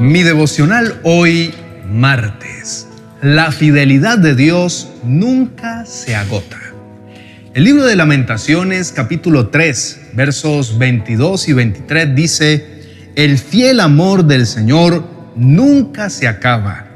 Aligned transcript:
Mi 0.00 0.22
devocional 0.22 0.98
hoy, 1.02 1.52
martes. 1.86 2.88
La 3.20 3.52
fidelidad 3.52 4.16
de 4.16 4.34
Dios 4.34 4.90
nunca 5.04 5.84
se 5.84 6.16
agota. 6.16 6.56
El 7.52 7.64
libro 7.64 7.84
de 7.84 7.96
lamentaciones 7.96 8.92
capítulo 8.92 9.48
3 9.48 10.12
versos 10.14 10.78
22 10.78 11.50
y 11.50 11.52
23 11.52 12.14
dice, 12.14 13.12
El 13.14 13.36
fiel 13.36 13.78
amor 13.78 14.24
del 14.24 14.46
Señor 14.46 15.06
nunca 15.36 16.08
se 16.08 16.26
acaba, 16.26 16.86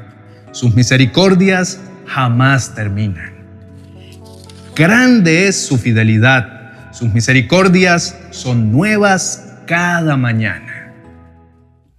sus 0.51 0.73
misericordias 0.73 1.79
jamás 2.07 2.73
terminan. 2.73 3.35
Grande 4.75 5.47
es 5.47 5.63
su 5.63 5.77
fidelidad, 5.77 6.91
sus 6.91 7.13
misericordias 7.13 8.17
son 8.31 8.71
nuevas 8.71 9.53
cada 9.67 10.17
mañana. 10.17 10.74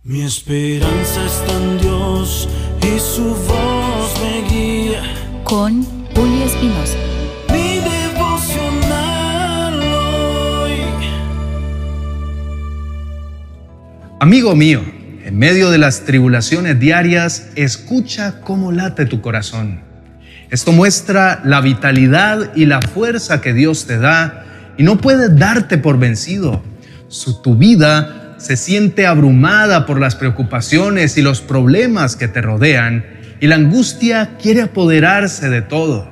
Mi 0.09 0.23
esperanza 0.23 1.27
está 1.27 1.53
en 1.53 1.79
Dios 1.79 2.49
y 2.81 3.01
su 3.01 3.25
voz 3.25 4.15
me 4.23 4.49
guía. 4.49 5.03
Con 5.43 5.83
Julio 6.15 6.45
Espinosa. 6.45 6.97
Mi 7.53 7.81
devocional 7.81 9.75
hoy. 9.83 10.75
Amigo 14.21 14.55
mío, 14.55 14.85
en 15.25 15.37
medio 15.37 15.71
de 15.71 15.79
las 15.79 16.05
tribulaciones 16.05 16.79
diarias, 16.79 17.49
escucha 17.57 18.41
cómo 18.43 18.71
late 18.71 19.07
tu 19.07 19.21
corazón. 19.21 19.81
Esto 20.51 20.71
muestra 20.71 21.41
la 21.45 21.61
vitalidad 21.61 22.55
y 22.55 22.67
la 22.67 22.81
fuerza 22.81 23.41
que 23.41 23.53
Dios 23.53 23.87
te 23.87 23.99
da 23.99 24.45
y 24.79 24.85
no 24.85 24.99
puede 24.99 25.35
darte 25.35 25.79
por 25.79 25.99
vencido. 25.99 26.63
Su, 27.09 27.43
tu 27.43 27.57
vida 27.57 28.26
se 28.39 28.57
siente 28.57 29.07
abrumada 29.07 29.87
por 29.87 30.01
las 30.01 30.15
preocupaciones 30.15 31.17
y 31.17 31.23
los 31.23 31.41
problemas 31.41 32.17
que 32.17 32.29
te 32.29 32.43
rodean 32.43 33.05
y 33.41 33.47
la 33.47 33.57
angustia 33.57 34.37
quiere 34.41 34.63
apoderarse 34.63 35.49
de 35.49 35.63
todo. 35.63 36.09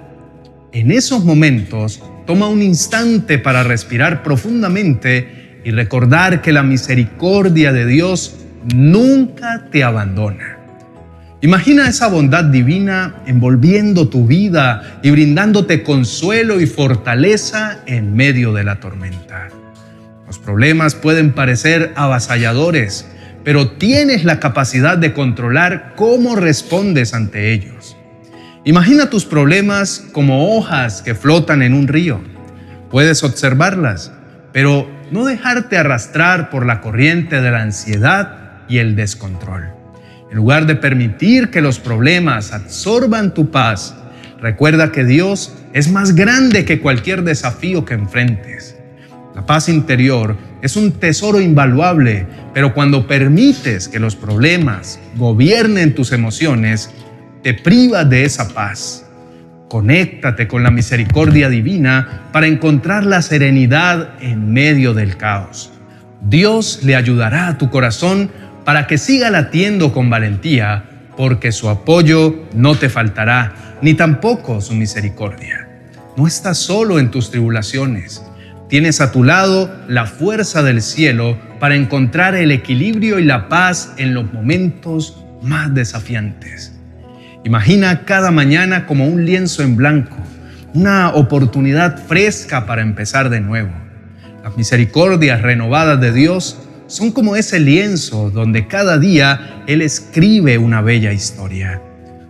En 0.73 0.91
esos 0.91 1.25
momentos, 1.25 2.03
toma 2.27 2.49
un 2.49 2.63
instante 2.63 3.39
para 3.39 3.63
respirar 3.63 4.23
profundamente 4.23 5.61
y 5.65 5.71
recordar 5.71 6.43
que 6.43 6.53
la 6.53 6.63
misericordia 6.63 7.73
de 7.73 7.87
Dios 7.87 8.37
nunca 8.75 9.67
te 9.71 9.85
abandona. 9.85 10.59
Imagina 11.43 11.89
esa 11.89 12.09
bondad 12.09 12.45
divina 12.45 13.17
envolviendo 13.27 14.09
tu 14.09 14.27
vida 14.27 14.99
y 15.03 15.11
brindándote 15.11 15.83
consuelo 15.83 16.59
y 16.59 16.67
fortaleza 16.67 17.81
en 17.87 18.17
medio 18.17 18.55
de 18.55 18.65
la 18.65 18.81
tormenta. 18.81 19.51
Los 20.27 20.39
problemas 20.39 20.95
pueden 20.95 21.33
parecer 21.33 21.93
avasalladores, 21.97 23.07
pero 23.45 23.73
tienes 23.73 24.25
la 24.25 24.41
capacidad 24.41 24.97
de 24.97 25.13
controlar 25.13 25.95
cómo 25.97 26.35
respondes 26.35 27.13
ante 27.15 27.53
ellos. 27.53 27.97
Imagina 28.65 29.11
tus 29.11 29.27
problemas 29.27 30.07
como 30.13 30.57
hojas 30.57 31.03
que 31.03 31.15
flotan 31.15 31.61
en 31.61 31.75
un 31.75 31.87
río. 31.87 32.23
Puedes 32.91 33.23
observarlas, 33.23 34.13
pero 34.53 34.89
no 35.11 35.27
dejarte 35.27 35.77
arrastrar 35.77 36.49
por 36.49 36.65
la 36.65 36.81
corriente 36.81 37.43
de 37.43 37.51
la 37.51 37.61
ansiedad 37.61 38.63
y 38.69 38.79
el 38.79 38.97
descontrol. 38.97 39.69
En 40.31 40.37
lugar 40.37 40.67
de 40.67 40.77
permitir 40.77 41.51
que 41.51 41.61
los 41.61 41.79
problemas 41.79 42.53
absorban 42.53 43.35
tu 43.35 43.51
paz, 43.51 43.95
recuerda 44.41 44.91
que 44.91 45.05
Dios 45.05 45.55
es 45.75 45.91
más 45.91 46.15
grande 46.15 46.65
que 46.65 46.81
cualquier 46.81 47.23
desafío 47.23 47.85
que 47.85 47.95
enfrentes. 47.95 48.77
La 49.35 49.45
paz 49.45 49.69
interior 49.69 50.37
es 50.63 50.77
un 50.77 50.93
tesoro 50.93 51.41
invaluable, 51.41 52.27
pero 52.53 52.73
cuando 52.73 53.07
permites 53.07 53.89
que 53.89 53.99
los 53.99 54.15
problemas 54.15 55.01
gobiernen 55.17 55.95
tus 55.95 56.13
emociones, 56.13 56.91
te 57.43 57.53
privas 57.53 58.09
de 58.09 58.25
esa 58.25 58.49
paz. 58.49 59.07
Conéctate 59.69 60.47
con 60.47 60.63
la 60.63 60.71
misericordia 60.71 61.49
divina 61.49 62.29
para 62.33 62.47
encontrar 62.47 63.05
la 63.05 63.23
serenidad 63.23 64.11
en 64.21 64.53
medio 64.53 64.95
del 64.95 65.17
caos. 65.17 65.73
Dios 66.23 66.81
le 66.85 66.95
ayudará 66.95 67.49
a 67.49 67.59
tu 67.59 67.71
corazón 67.71 68.31
para 68.65 68.87
que 68.87 68.99
siga 68.99 69.31
latiendo 69.31 69.93
con 69.93 70.11
valentía, 70.11 70.85
porque 71.17 71.51
su 71.51 71.69
apoyo 71.69 72.47
no 72.55 72.77
te 72.77 72.89
faltará, 72.89 73.79
ni 73.83 73.95
tampoco 73.95 74.61
su 74.61 74.75
misericordia. 74.75 75.69
No 76.17 76.27
estás 76.27 76.59
solo 76.59 77.01
en 77.01 77.11
tus 77.11 77.31
tribulaciones. 77.31 78.23
Tienes 78.69 79.03
a 79.03 79.13
tu 79.13 79.25
lado 79.25 79.71
la 79.89 80.07
fuerza 80.07 80.63
del 80.63 80.81
cielo 80.81 81.39
para 81.61 81.77
encontrar 81.77 82.35
el 82.35 82.51
equilibrio 82.51 83.19
y 83.19 83.25
la 83.25 83.49
paz 83.49 83.93
en 83.99 84.15
los 84.15 84.33
momentos 84.33 85.23
más 85.43 85.75
desafiantes. 85.75 86.73
Imagina 87.45 88.05
cada 88.07 88.31
mañana 88.31 88.87
como 88.87 89.07
un 89.07 89.27
lienzo 89.27 89.63
en 89.63 89.77
blanco, 89.77 90.17
una 90.73 91.11
oportunidad 91.11 91.99
fresca 92.07 92.65
para 92.65 92.81
empezar 92.81 93.29
de 93.29 93.41
nuevo. 93.41 93.71
Las 94.43 94.57
misericordias 94.57 95.43
renovadas 95.43 96.01
de 96.01 96.13
Dios 96.13 96.59
son 96.87 97.13
como 97.13 97.37
ese 97.37 97.61
lienzo 97.61 98.31
donde 98.31 98.67
cada 98.67 98.99
día 98.99 99.63
Él 99.67 99.83
escribe 99.83 100.57
una 100.57 100.81
bella 100.81 101.13
historia. 101.13 101.83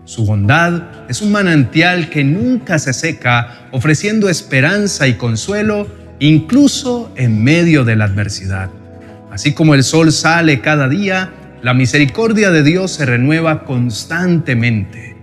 Su 0.05 0.27
bondad 0.27 0.83
es 1.09 1.23
un 1.23 1.31
manantial 1.31 2.11
que 2.11 2.25
nunca 2.25 2.79
se 2.79 2.93
seca, 2.93 3.69
ofreciendo 3.71 4.29
esperanza 4.29 5.07
y 5.07 5.15
consuelo 5.15 6.04
incluso 6.19 7.13
en 7.17 7.43
medio 7.43 7.85
de 7.85 7.97
la 7.97 8.05
adversidad. 8.05 8.71
Así 9.31 9.53
como 9.53 9.75
el 9.75 9.83
sol 9.83 10.13
sale 10.13 10.61
cada 10.61 10.89
día, 10.89 11.33
la 11.63 11.75
misericordia 11.75 12.51
de 12.51 12.63
Dios 12.63 12.93
se 12.93 13.07
renueva 13.07 13.65
constantemente. 13.65 15.17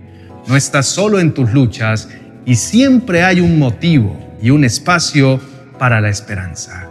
No 0.46 0.56
estás 0.56 0.86
solo 0.86 1.20
en 1.20 1.32
tus 1.32 1.52
luchas 1.52 2.08
y 2.44 2.56
siempre 2.56 3.22
hay 3.22 3.40
un 3.40 3.58
motivo 3.58 4.36
y 4.42 4.50
un 4.50 4.64
espacio 4.64 5.40
para 5.78 6.00
la 6.00 6.08
esperanza. 6.08 6.88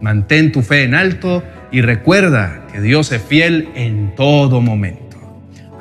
Mantén 0.00 0.52
tu 0.52 0.62
fe 0.62 0.84
en 0.84 0.94
alto 0.94 1.42
y 1.72 1.80
recuerda 1.80 2.66
que 2.72 2.80
Dios 2.80 3.10
es 3.12 3.22
fiel 3.22 3.68
en 3.74 4.14
todo 4.14 4.60
momento. 4.60 5.16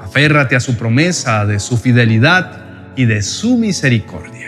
Aférrate 0.02 0.56
a 0.56 0.60
su 0.60 0.78
promesa 0.78 1.46
de 1.46 1.60
su 1.60 1.78
fidelidad 1.78 2.94
y 2.96 3.06
de 3.06 3.22
su 3.22 3.58
misericordia. 3.58 4.39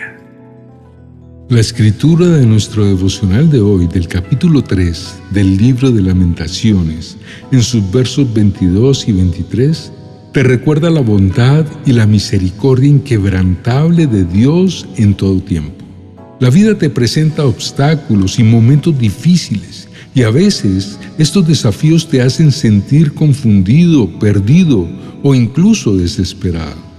La 1.52 1.60
escritura 1.60 2.30
de 2.30 2.46
nuestro 2.46 2.86
devocional 2.86 3.50
de 3.50 3.60
hoy, 3.60 3.86
del 3.86 4.08
capítulo 4.08 4.64
3 4.64 5.16
del 5.32 5.58
libro 5.58 5.92
de 5.92 6.02
lamentaciones, 6.02 7.18
en 7.52 7.62
sus 7.62 7.92
versos 7.92 8.34
22 8.34 9.10
y 9.10 9.12
23, 9.12 9.92
te 10.32 10.44
recuerda 10.44 10.90
la 10.90 11.02
bondad 11.02 11.66
y 11.86 11.92
la 11.92 12.08
misericordia 12.08 12.88
inquebrantable 12.88 14.08
de 14.08 14.24
Dios 14.24 14.88
en 14.96 15.14
todo 15.14 15.42
tiempo. 15.42 15.84
La 16.40 16.50
vida 16.50 16.78
te 16.78 16.90
presenta 16.90 17.46
obstáculos 17.46 18.40
y 18.40 18.44
momentos 18.44 18.98
difíciles 18.98 19.90
y 20.16 20.24
a 20.24 20.30
veces 20.30 20.98
estos 21.18 21.46
desafíos 21.46 22.08
te 22.08 22.22
hacen 22.22 22.54
sentir 22.54 23.14
confundido, 23.14 24.08
perdido 24.20 24.88
o 25.22 25.36
incluso 25.36 25.98
desesperado. 25.98 26.91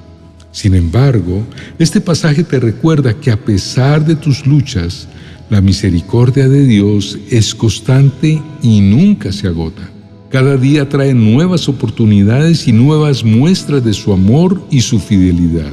Sin 0.53 0.75
embargo, 0.75 1.43
este 1.79 2.01
pasaje 2.01 2.45
te 2.45 2.61
recuerda 2.61 3.15
que 3.15 3.31
a 3.31 3.39
pesar 3.39 4.05
de 4.05 4.15
tus 4.15 4.47
luchas, 4.47 5.09
la 5.49 5.63
misericordia 5.63 6.49
de 6.49 6.65
Dios 6.67 7.19
es 7.31 7.55
constante 7.55 8.41
y 8.63 8.81
nunca 8.81 9.33
se 9.33 9.49
agota. 9.49 9.83
Cada 10.31 10.57
día 10.57 10.89
trae 10.89 11.15
nuevas 11.15 11.69
oportunidades 11.69 12.69
y 12.69 12.73
nuevas 12.73 13.25
muestras 13.25 13.85
de 13.85 13.93
su 13.95 14.13
amor 14.13 14.63
y 14.71 14.83
su 14.83 14.99
fidelidad. 14.99 15.73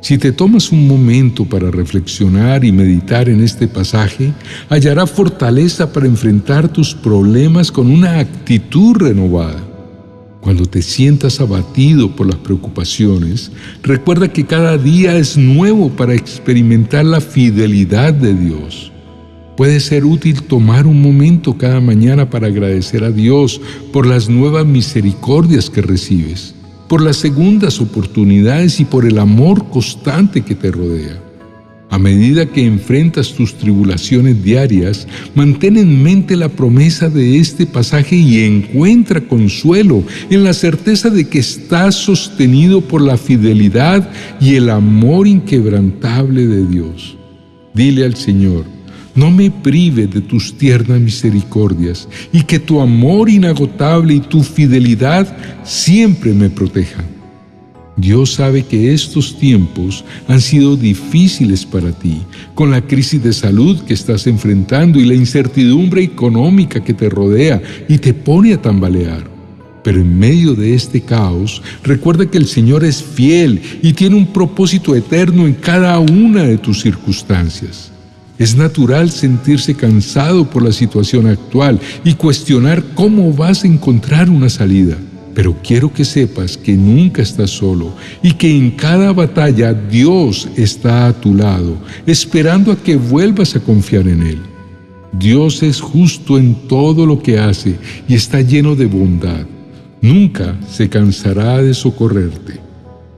Si 0.00 0.18
te 0.18 0.32
tomas 0.32 0.70
un 0.70 0.86
momento 0.86 1.44
para 1.46 1.70
reflexionar 1.70 2.64
y 2.64 2.70
meditar 2.72 3.28
en 3.28 3.40
este 3.40 3.66
pasaje, 3.66 4.34
hallará 4.68 5.06
fortaleza 5.06 5.92
para 5.92 6.06
enfrentar 6.06 6.68
tus 6.68 6.94
problemas 6.94 7.72
con 7.72 7.90
una 7.90 8.18
actitud 8.18 8.96
renovada. 8.96 9.63
Cuando 10.44 10.66
te 10.66 10.82
sientas 10.82 11.40
abatido 11.40 12.14
por 12.14 12.26
las 12.26 12.36
preocupaciones, 12.36 13.50
recuerda 13.82 14.30
que 14.30 14.44
cada 14.44 14.76
día 14.76 15.16
es 15.16 15.38
nuevo 15.38 15.88
para 15.88 16.12
experimentar 16.12 17.06
la 17.06 17.22
fidelidad 17.22 18.12
de 18.12 18.34
Dios. 18.34 18.92
Puede 19.56 19.80
ser 19.80 20.04
útil 20.04 20.42
tomar 20.42 20.86
un 20.86 21.00
momento 21.00 21.56
cada 21.56 21.80
mañana 21.80 22.28
para 22.28 22.48
agradecer 22.48 23.04
a 23.04 23.10
Dios 23.10 23.58
por 23.90 24.06
las 24.06 24.28
nuevas 24.28 24.66
misericordias 24.66 25.70
que 25.70 25.80
recibes, 25.80 26.54
por 26.90 27.00
las 27.00 27.16
segundas 27.16 27.80
oportunidades 27.80 28.80
y 28.80 28.84
por 28.84 29.06
el 29.06 29.20
amor 29.20 29.70
constante 29.70 30.42
que 30.42 30.54
te 30.54 30.70
rodea. 30.70 31.22
A 31.94 31.98
medida 31.98 32.44
que 32.44 32.66
enfrentas 32.66 33.32
tus 33.34 33.54
tribulaciones 33.54 34.42
diarias, 34.42 35.06
mantén 35.32 35.76
en 35.76 36.02
mente 36.02 36.34
la 36.34 36.48
promesa 36.48 37.08
de 37.08 37.38
este 37.38 37.66
pasaje 37.66 38.16
y 38.16 38.42
encuentra 38.42 39.20
consuelo 39.20 40.02
en 40.28 40.42
la 40.42 40.54
certeza 40.54 41.08
de 41.08 41.28
que 41.28 41.38
estás 41.38 41.94
sostenido 41.94 42.80
por 42.80 43.00
la 43.00 43.16
fidelidad 43.16 44.10
y 44.40 44.56
el 44.56 44.70
amor 44.70 45.28
inquebrantable 45.28 46.48
de 46.48 46.66
Dios. 46.66 47.16
Dile 47.74 48.04
al 48.04 48.16
Señor, 48.16 48.64
no 49.14 49.30
me 49.30 49.52
prive 49.52 50.08
de 50.08 50.20
tus 50.20 50.58
tiernas 50.58 50.98
misericordias 50.98 52.08
y 52.32 52.42
que 52.42 52.58
tu 52.58 52.80
amor 52.80 53.30
inagotable 53.30 54.14
y 54.14 54.20
tu 54.20 54.42
fidelidad 54.42 55.28
siempre 55.62 56.32
me 56.32 56.50
protejan. 56.50 57.13
Dios 57.96 58.34
sabe 58.34 58.64
que 58.64 58.92
estos 58.92 59.38
tiempos 59.38 60.04
han 60.26 60.40
sido 60.40 60.76
difíciles 60.76 61.64
para 61.64 61.92
ti, 61.92 62.22
con 62.54 62.70
la 62.70 62.80
crisis 62.80 63.22
de 63.22 63.32
salud 63.32 63.80
que 63.82 63.94
estás 63.94 64.26
enfrentando 64.26 64.98
y 64.98 65.04
la 65.04 65.14
incertidumbre 65.14 66.02
económica 66.02 66.82
que 66.82 66.92
te 66.92 67.08
rodea 67.08 67.62
y 67.88 67.98
te 67.98 68.12
pone 68.12 68.52
a 68.54 68.60
tambalear. 68.60 69.32
Pero 69.84 70.00
en 70.00 70.18
medio 70.18 70.54
de 70.54 70.74
este 70.74 71.02
caos, 71.02 71.62
recuerda 71.84 72.26
que 72.26 72.38
el 72.38 72.46
Señor 72.46 72.84
es 72.84 73.02
fiel 73.02 73.60
y 73.82 73.92
tiene 73.92 74.16
un 74.16 74.26
propósito 74.26 74.96
eterno 74.96 75.46
en 75.46 75.54
cada 75.54 75.98
una 76.00 76.42
de 76.42 76.58
tus 76.58 76.80
circunstancias. 76.80 77.92
Es 78.38 78.56
natural 78.56 79.12
sentirse 79.12 79.74
cansado 79.74 80.50
por 80.50 80.64
la 80.64 80.72
situación 80.72 81.28
actual 81.28 81.78
y 82.02 82.14
cuestionar 82.14 82.82
cómo 82.94 83.32
vas 83.32 83.62
a 83.62 83.68
encontrar 83.68 84.28
una 84.28 84.48
salida. 84.48 84.96
Pero 85.34 85.56
quiero 85.62 85.92
que 85.92 86.04
sepas 86.04 86.56
que 86.56 86.74
nunca 86.74 87.22
estás 87.22 87.50
solo 87.50 87.92
y 88.22 88.32
que 88.32 88.56
en 88.56 88.70
cada 88.70 89.12
batalla 89.12 89.72
Dios 89.72 90.48
está 90.56 91.08
a 91.08 91.12
tu 91.12 91.34
lado, 91.34 91.76
esperando 92.06 92.70
a 92.70 92.76
que 92.76 92.96
vuelvas 92.96 93.56
a 93.56 93.60
confiar 93.60 94.06
en 94.06 94.22
Él. 94.22 94.38
Dios 95.12 95.62
es 95.62 95.80
justo 95.80 96.38
en 96.38 96.54
todo 96.68 97.06
lo 97.06 97.22
que 97.22 97.38
hace 97.38 97.76
y 98.08 98.14
está 98.14 98.40
lleno 98.40 98.74
de 98.74 98.86
bondad. 98.86 99.46
Nunca 100.00 100.56
se 100.68 100.88
cansará 100.88 101.62
de 101.62 101.74
socorrerte. 101.74 102.60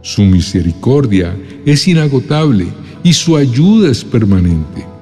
Su 0.02 0.22
misericordia 0.22 1.36
es 1.64 1.88
inagotable 1.88 2.66
y 3.02 3.12
su 3.12 3.36
ayuda 3.36 3.90
es 3.90 4.04
permanente. 4.04 4.95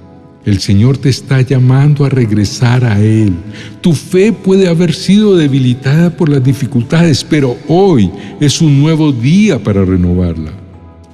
El 0.44 0.60
Señor 0.60 0.98
te 0.98 1.08
está 1.08 1.40
llamando 1.40 2.04
a 2.04 2.10
regresar 2.10 2.84
a 2.84 3.00
Él. 3.00 3.32
Tu 3.80 3.94
fe 3.94 4.32
puede 4.32 4.68
haber 4.68 4.92
sido 4.92 5.36
debilitada 5.36 6.14
por 6.14 6.28
las 6.28 6.44
dificultades, 6.44 7.24
pero 7.24 7.56
hoy 7.66 8.10
es 8.40 8.60
un 8.60 8.80
nuevo 8.80 9.10
día 9.10 9.58
para 9.58 9.84
renovarla. 9.84 10.52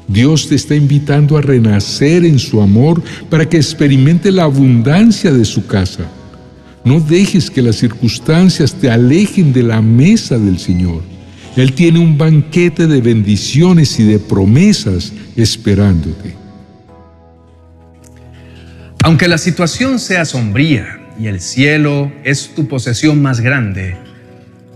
Dios 0.09 0.49
te 0.49 0.57
está 0.57 0.75
invitando 0.75 1.37
a 1.37 1.43
renacer 1.43 2.25
en 2.25 2.41
su 2.41 2.61
amor 2.61 3.01
para 3.29 3.49
que 3.49 3.59
experimente 3.59 4.33
la 4.33 4.45
abundancia 4.45 5.33
de 5.33 5.45
su 5.45 5.65
casa. 5.65 6.11
No 6.85 6.99
dejes 6.99 7.49
que 7.49 7.63
las 7.63 7.77
circunstancias 7.77 8.75
te 8.75 8.91
alejen 8.91 9.53
de 9.53 9.63
la 9.63 9.81
mesa 9.81 10.39
del 10.39 10.59
Señor. 10.59 11.03
Él 11.55 11.73
tiene 11.75 12.01
un 12.01 12.19
banquete 12.19 12.89
de 12.89 13.01
bendiciones 13.01 14.01
y 14.01 14.05
de 14.05 14.19
promesas 14.19 15.13
esperándote. 15.37 16.40
Aunque 19.11 19.27
la 19.27 19.39
situación 19.39 19.99
sea 19.99 20.25
sombría 20.25 21.01
y 21.19 21.27
el 21.27 21.41
cielo 21.41 22.13
es 22.23 22.55
tu 22.55 22.69
posesión 22.69 23.21
más 23.21 23.41
grande, 23.41 23.97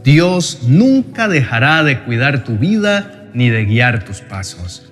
Dios 0.03 0.63
nunca 0.67 1.29
dejará 1.29 1.85
de 1.85 2.01
cuidar 2.01 2.43
tu 2.43 2.59
vida 2.59 3.29
ni 3.33 3.49
de 3.49 3.65
guiar 3.65 4.05
tus 4.05 4.23
pasos. 4.23 4.91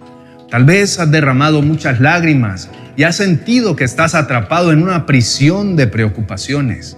Tal 0.48 0.64
vez 0.64 1.00
has 1.00 1.10
derramado 1.10 1.60
muchas 1.60 1.98
lágrimas 1.98 2.70
y 2.96 3.02
has 3.02 3.16
sentido 3.16 3.74
que 3.74 3.82
estás 3.82 4.14
atrapado 4.14 4.70
en 4.70 4.80
una 4.80 5.06
prisión 5.06 5.74
de 5.74 5.88
preocupaciones. 5.88 6.96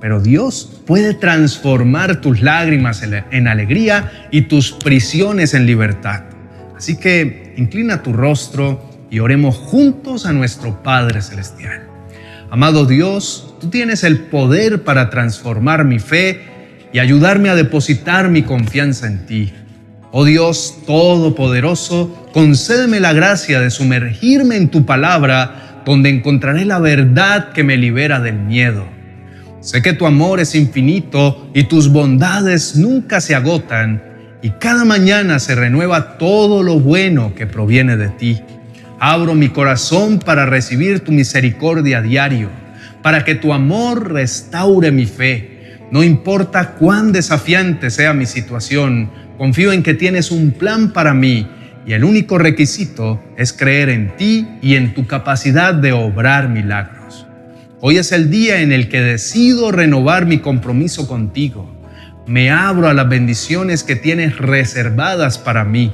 Pero 0.00 0.20
Dios 0.20 0.82
puede 0.88 1.14
transformar 1.14 2.20
tus 2.20 2.42
lágrimas 2.42 3.00
en 3.30 3.46
alegría 3.46 4.26
y 4.32 4.48
tus 4.48 4.72
prisiones 4.72 5.54
en 5.54 5.66
libertad. 5.66 6.24
Así 6.76 6.96
que 6.96 7.54
inclina 7.56 8.02
tu 8.02 8.12
rostro 8.12 8.85
y 9.10 9.18
oremos 9.20 9.56
juntos 9.56 10.26
a 10.26 10.32
nuestro 10.32 10.82
Padre 10.82 11.22
Celestial. 11.22 11.82
Amado 12.50 12.86
Dios, 12.86 13.54
tú 13.60 13.68
tienes 13.68 14.04
el 14.04 14.18
poder 14.18 14.84
para 14.84 15.10
transformar 15.10 15.84
mi 15.84 15.98
fe 15.98 16.40
y 16.92 16.98
ayudarme 16.98 17.48
a 17.48 17.54
depositar 17.54 18.28
mi 18.30 18.42
confianza 18.42 19.06
en 19.06 19.26
ti. 19.26 19.52
Oh 20.12 20.24
Dios 20.24 20.78
Todopoderoso, 20.86 22.28
concédeme 22.32 23.00
la 23.00 23.12
gracia 23.12 23.60
de 23.60 23.70
sumergirme 23.70 24.56
en 24.56 24.70
tu 24.70 24.86
palabra, 24.86 25.82
donde 25.84 26.08
encontraré 26.08 26.64
la 26.64 26.78
verdad 26.78 27.52
que 27.52 27.64
me 27.64 27.76
libera 27.76 28.20
del 28.20 28.36
miedo. 28.36 28.86
Sé 29.60 29.82
que 29.82 29.92
tu 29.92 30.06
amor 30.06 30.40
es 30.40 30.54
infinito 30.54 31.50
y 31.52 31.64
tus 31.64 31.90
bondades 31.90 32.76
nunca 32.76 33.20
se 33.20 33.34
agotan, 33.34 34.02
y 34.42 34.50
cada 34.50 34.84
mañana 34.84 35.38
se 35.40 35.54
renueva 35.54 36.18
todo 36.18 36.62
lo 36.62 36.78
bueno 36.78 37.34
que 37.34 37.46
proviene 37.46 37.96
de 37.96 38.08
ti. 38.10 38.42
Abro 38.98 39.34
mi 39.34 39.50
corazón 39.50 40.18
para 40.18 40.46
recibir 40.46 41.00
tu 41.00 41.12
misericordia 41.12 42.00
diario, 42.00 42.48
para 43.02 43.24
que 43.24 43.34
tu 43.34 43.52
amor 43.52 44.10
restaure 44.10 44.90
mi 44.90 45.04
fe. 45.04 45.80
No 45.90 46.02
importa 46.02 46.72
cuán 46.72 47.12
desafiante 47.12 47.90
sea 47.90 48.14
mi 48.14 48.24
situación, 48.24 49.10
confío 49.36 49.72
en 49.72 49.82
que 49.82 49.92
tienes 49.92 50.30
un 50.30 50.50
plan 50.50 50.94
para 50.94 51.12
mí 51.12 51.46
y 51.86 51.92
el 51.92 52.04
único 52.04 52.38
requisito 52.38 53.22
es 53.36 53.52
creer 53.52 53.90
en 53.90 54.16
ti 54.16 54.48
y 54.62 54.76
en 54.76 54.94
tu 54.94 55.06
capacidad 55.06 55.74
de 55.74 55.92
obrar 55.92 56.48
milagros. 56.48 57.26
Hoy 57.82 57.98
es 57.98 58.12
el 58.12 58.30
día 58.30 58.62
en 58.62 58.72
el 58.72 58.88
que 58.88 59.02
decido 59.02 59.72
renovar 59.72 60.24
mi 60.24 60.38
compromiso 60.38 61.06
contigo. 61.06 61.70
Me 62.26 62.50
abro 62.50 62.88
a 62.88 62.94
las 62.94 63.10
bendiciones 63.10 63.84
que 63.84 63.94
tienes 63.94 64.38
reservadas 64.38 65.36
para 65.36 65.64
mí 65.64 65.92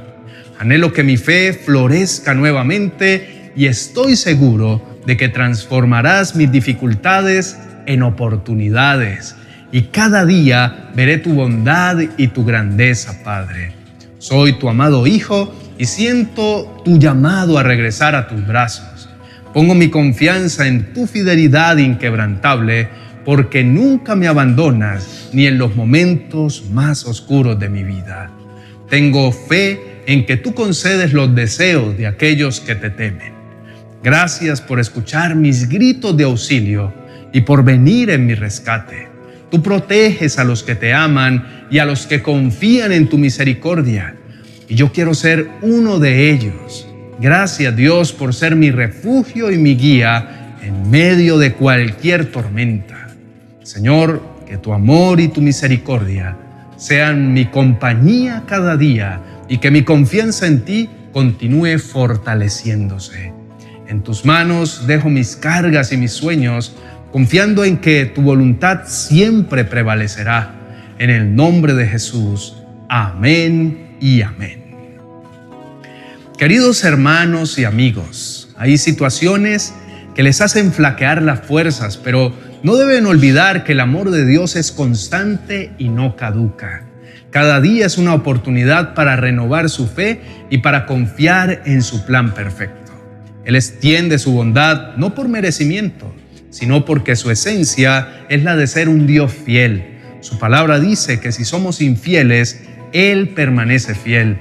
Anhelo 0.62 0.92
que 0.92 1.02
mi 1.02 1.16
fe 1.16 1.52
florezca 1.54 2.34
nuevamente 2.34 3.50
y 3.56 3.66
estoy 3.66 4.14
seguro 4.14 5.00
de 5.04 5.16
que 5.16 5.28
transformarás 5.28 6.36
mis 6.36 6.52
dificultades 6.52 7.58
en 7.86 8.04
oportunidades 8.04 9.34
y 9.72 9.82
cada 9.86 10.24
día 10.24 10.92
veré 10.94 11.18
tu 11.18 11.34
bondad 11.34 11.98
y 12.16 12.28
tu 12.28 12.44
grandeza, 12.44 13.24
Padre. 13.24 13.72
Soy 14.18 14.52
tu 14.52 14.68
amado 14.68 15.04
Hijo 15.08 15.52
y 15.78 15.86
siento 15.86 16.80
tu 16.84 16.96
llamado 16.96 17.58
a 17.58 17.64
regresar 17.64 18.14
a 18.14 18.28
tus 18.28 18.46
brazos. 18.46 19.08
Pongo 19.52 19.74
mi 19.74 19.90
confianza 19.90 20.68
en 20.68 20.92
tu 20.92 21.08
fidelidad 21.08 21.76
inquebrantable 21.78 22.88
porque 23.24 23.64
nunca 23.64 24.14
me 24.14 24.28
abandonas 24.28 25.28
ni 25.32 25.48
en 25.48 25.58
los 25.58 25.74
momentos 25.74 26.66
más 26.70 27.04
oscuros 27.04 27.58
de 27.58 27.68
mi 27.68 27.82
vida. 27.82 28.30
Tengo 28.88 29.32
fe 29.32 29.91
en 30.06 30.26
que 30.26 30.36
tú 30.36 30.54
concedes 30.54 31.12
los 31.12 31.34
deseos 31.34 31.96
de 31.96 32.06
aquellos 32.06 32.60
que 32.60 32.74
te 32.74 32.90
temen. 32.90 33.32
Gracias 34.02 34.60
por 34.60 34.80
escuchar 34.80 35.36
mis 35.36 35.68
gritos 35.68 36.16
de 36.16 36.24
auxilio 36.24 36.92
y 37.32 37.42
por 37.42 37.64
venir 37.64 38.10
en 38.10 38.26
mi 38.26 38.34
rescate. 38.34 39.08
Tú 39.50 39.62
proteges 39.62 40.38
a 40.38 40.44
los 40.44 40.62
que 40.62 40.74
te 40.74 40.92
aman 40.92 41.66
y 41.70 41.78
a 41.78 41.84
los 41.84 42.06
que 42.06 42.22
confían 42.22 42.92
en 42.92 43.08
tu 43.08 43.18
misericordia. 43.18 44.16
Y 44.68 44.74
yo 44.74 44.92
quiero 44.92 45.14
ser 45.14 45.48
uno 45.60 45.98
de 45.98 46.30
ellos. 46.30 46.88
Gracias 47.20 47.76
Dios 47.76 48.12
por 48.12 48.34
ser 48.34 48.56
mi 48.56 48.70
refugio 48.70 49.52
y 49.52 49.58
mi 49.58 49.76
guía 49.76 50.56
en 50.62 50.90
medio 50.90 51.38
de 51.38 51.52
cualquier 51.52 52.32
tormenta. 52.32 53.08
Señor, 53.62 54.22
que 54.46 54.56
tu 54.58 54.72
amor 54.72 55.20
y 55.20 55.28
tu 55.28 55.40
misericordia 55.40 56.36
sean 56.76 57.32
mi 57.32 57.46
compañía 57.46 58.42
cada 58.46 58.76
día 58.76 59.20
y 59.52 59.58
que 59.58 59.70
mi 59.70 59.84
confianza 59.84 60.46
en 60.46 60.62
ti 60.62 60.88
continúe 61.12 61.78
fortaleciéndose. 61.78 63.34
En 63.86 64.02
tus 64.02 64.24
manos 64.24 64.86
dejo 64.86 65.10
mis 65.10 65.36
cargas 65.36 65.92
y 65.92 65.98
mis 65.98 66.12
sueños, 66.12 66.74
confiando 67.12 67.62
en 67.62 67.76
que 67.76 68.06
tu 68.06 68.22
voluntad 68.22 68.84
siempre 68.86 69.66
prevalecerá. 69.66 70.54
En 70.98 71.10
el 71.10 71.36
nombre 71.36 71.74
de 71.74 71.86
Jesús. 71.86 72.56
Amén 72.88 73.98
y 74.00 74.22
amén. 74.22 74.62
Queridos 76.38 76.82
hermanos 76.82 77.58
y 77.58 77.66
amigos, 77.66 78.54
hay 78.56 78.78
situaciones 78.78 79.74
que 80.14 80.22
les 80.22 80.40
hacen 80.40 80.72
flaquear 80.72 81.20
las 81.20 81.42
fuerzas, 81.42 81.98
pero 81.98 82.34
no 82.62 82.76
deben 82.76 83.04
olvidar 83.04 83.64
que 83.64 83.72
el 83.72 83.80
amor 83.80 84.12
de 84.12 84.24
Dios 84.24 84.56
es 84.56 84.72
constante 84.72 85.72
y 85.76 85.90
no 85.90 86.16
caduca. 86.16 86.86
Cada 87.32 87.62
día 87.62 87.86
es 87.86 87.96
una 87.96 88.12
oportunidad 88.12 88.92
para 88.92 89.16
renovar 89.16 89.70
su 89.70 89.88
fe 89.88 90.20
y 90.50 90.58
para 90.58 90.84
confiar 90.84 91.62
en 91.64 91.82
su 91.82 92.04
plan 92.04 92.34
perfecto. 92.34 92.92
Él 93.46 93.56
extiende 93.56 94.18
su 94.18 94.32
bondad 94.32 94.96
no 94.96 95.14
por 95.14 95.28
merecimiento, 95.28 96.14
sino 96.50 96.84
porque 96.84 97.16
su 97.16 97.30
esencia 97.30 98.26
es 98.28 98.42
la 98.44 98.54
de 98.54 98.66
ser 98.66 98.90
un 98.90 99.06
Dios 99.06 99.32
fiel. 99.32 99.98
Su 100.20 100.38
palabra 100.38 100.78
dice 100.78 101.20
que 101.20 101.32
si 101.32 101.46
somos 101.46 101.80
infieles, 101.80 102.64
Él 102.92 103.30
permanece 103.30 103.94
fiel, 103.94 104.36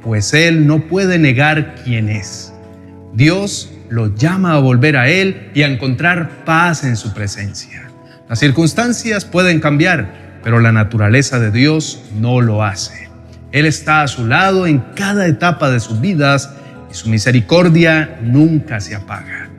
pues 0.00 0.32
Él 0.32 0.68
no 0.68 0.86
puede 0.86 1.18
negar 1.18 1.74
quién 1.82 2.08
es. 2.08 2.52
Dios 3.12 3.72
lo 3.88 4.14
llama 4.14 4.52
a 4.52 4.60
volver 4.60 4.96
a 4.96 5.08
Él 5.08 5.50
y 5.52 5.62
a 5.62 5.66
encontrar 5.66 6.44
paz 6.44 6.84
en 6.84 6.96
su 6.96 7.12
presencia. 7.12 7.90
Las 8.28 8.38
circunstancias 8.38 9.24
pueden 9.24 9.58
cambiar, 9.58 10.25
pero 10.46 10.60
la 10.60 10.70
naturaleza 10.70 11.40
de 11.40 11.50
Dios 11.50 12.02
no 12.20 12.40
lo 12.40 12.62
hace. 12.62 13.08
Él 13.50 13.66
está 13.66 14.02
a 14.02 14.06
su 14.06 14.28
lado 14.28 14.68
en 14.68 14.78
cada 14.94 15.26
etapa 15.26 15.70
de 15.70 15.80
sus 15.80 16.00
vidas 16.00 16.50
y 16.88 16.94
su 16.94 17.08
misericordia 17.08 18.20
nunca 18.22 18.80
se 18.80 18.94
apaga. 18.94 19.50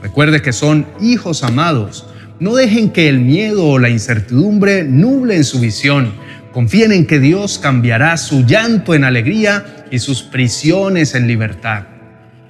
Recuerde 0.00 0.42
que 0.42 0.52
son 0.52 0.86
hijos 1.00 1.42
amados. 1.42 2.06
No 2.38 2.54
dejen 2.54 2.90
que 2.90 3.08
el 3.08 3.18
miedo 3.18 3.66
o 3.66 3.80
la 3.80 3.88
incertidumbre 3.88 4.84
nublen 4.84 5.42
su 5.42 5.58
visión. 5.58 6.12
Confíen 6.52 6.92
en 6.92 7.06
que 7.06 7.18
Dios 7.18 7.58
cambiará 7.58 8.16
su 8.16 8.46
llanto 8.46 8.94
en 8.94 9.02
alegría 9.02 9.84
y 9.90 9.98
sus 9.98 10.22
prisiones 10.22 11.16
en 11.16 11.26
libertad. 11.26 11.86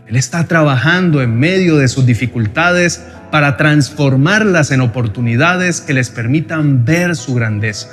Él 0.07 0.17
está 0.17 0.47
trabajando 0.47 1.23
en 1.23 1.39
medio 1.39 1.79
de 1.79 1.89
sus 1.89 2.05
dificultades 2.05 3.07
para 3.31 3.57
transformarlas 3.57 4.71
en 4.71 4.81
oportunidades 4.81 5.81
que 5.81 5.95
les 5.95 6.11
permitan 6.11 6.85
ver 6.85 7.17
su 7.17 7.35
grandeza. 7.35 7.89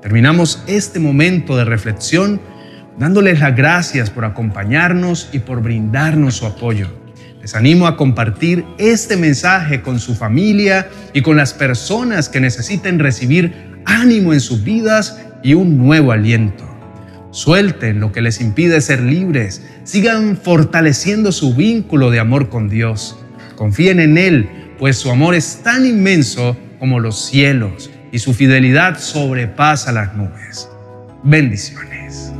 Terminamos 0.00 0.64
este 0.66 0.98
momento 0.98 1.56
de 1.56 1.64
reflexión 1.64 2.40
dándoles 2.98 3.40
las 3.40 3.56
gracias 3.56 4.10
por 4.10 4.24
acompañarnos 4.24 5.28
y 5.32 5.38
por 5.38 5.62
brindarnos 5.62 6.36
su 6.36 6.46
apoyo. 6.46 6.88
Les 7.40 7.54
animo 7.54 7.86
a 7.86 7.96
compartir 7.96 8.64
este 8.78 9.16
mensaje 9.16 9.82
con 9.82 9.98
su 9.98 10.14
familia 10.14 10.88
y 11.12 11.22
con 11.22 11.36
las 11.36 11.54
personas 11.54 12.28
que 12.28 12.40
necesiten 12.40 12.98
recibir 12.98 13.80
ánimo 13.84 14.32
en 14.32 14.40
sus 14.40 14.62
vidas 14.62 15.20
y 15.42 15.54
un 15.54 15.76
nuevo 15.76 16.12
aliento. 16.12 16.68
Suelten 17.32 17.98
lo 17.98 18.12
que 18.12 18.20
les 18.20 18.40
impide 18.40 18.80
ser 18.80 19.02
libres, 19.02 19.62
sigan 19.84 20.36
fortaleciendo 20.36 21.32
su 21.32 21.54
vínculo 21.54 22.10
de 22.10 22.20
amor 22.20 22.48
con 22.48 22.68
Dios. 22.68 23.18
Confíen 23.62 24.00
en 24.00 24.18
Él, 24.18 24.74
pues 24.76 24.96
su 24.96 25.08
amor 25.08 25.36
es 25.36 25.60
tan 25.62 25.86
inmenso 25.86 26.56
como 26.80 26.98
los 26.98 27.26
cielos 27.26 27.90
y 28.10 28.18
su 28.18 28.34
fidelidad 28.34 28.98
sobrepasa 28.98 29.92
las 29.92 30.16
nubes. 30.16 30.68
Bendiciones. 31.22 32.32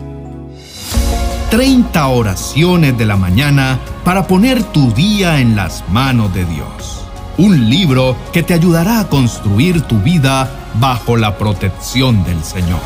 30 1.49 2.09
oraciones 2.09 2.99
de 2.99 3.07
la 3.07 3.17
mañana 3.17 3.79
para 4.05 4.27
poner 4.27 4.65
tu 4.65 4.93
día 4.95 5.39
en 5.39 5.55
las 5.55 5.89
manos 5.91 6.35
de 6.35 6.45
Dios. 6.45 7.07
Un 7.39 7.71
libro 7.71 8.17
que 8.33 8.43
te 8.43 8.55
ayudará 8.55 8.99
a 8.99 9.09
construir 9.09 9.83
tu 9.83 10.01
vida 10.01 10.51
bajo 10.81 11.17
la 11.17 11.39
protección 11.39 12.25
del 12.25 12.43
Señor. 12.43 12.81